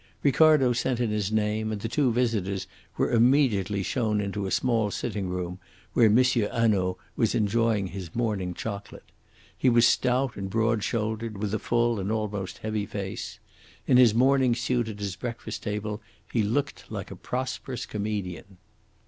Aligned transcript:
Ricardo 0.23 0.73
sent 0.73 0.99
in 0.99 1.11
his 1.11 1.31
name, 1.31 1.71
and 1.71 1.79
the 1.79 1.87
two 1.87 2.11
visitors 2.11 2.65
were 2.97 3.11
immediately 3.11 3.83
shown 3.83 4.19
into 4.19 4.47
a 4.47 4.49
small 4.49 4.89
sitting 4.89 5.29
room, 5.29 5.59
where 5.93 6.07
M. 6.07 6.17
Hanaud 6.17 6.97
was 7.15 7.35
enjoying 7.35 7.85
his 7.85 8.15
morning 8.15 8.55
chocolate. 8.55 9.11
He 9.55 9.69
was 9.69 9.85
stout 9.85 10.35
and 10.37 10.49
broad 10.49 10.83
shouldered, 10.83 11.37
with 11.37 11.53
a 11.53 11.59
full 11.59 11.99
and 11.99 12.11
almost 12.11 12.57
heavy 12.57 12.87
face. 12.87 13.37
In 13.85 13.97
his 13.97 14.15
morning 14.15 14.55
suit 14.55 14.87
at 14.87 14.97
his 14.97 15.15
breakfast 15.15 15.61
table 15.61 16.01
he 16.33 16.41
looked 16.41 16.89
like 16.91 17.11
a 17.11 17.15
prosperous 17.15 17.85
comedian. 17.85 18.57